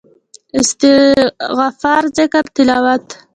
[0.59, 3.05] استغفار ذکر تلاوت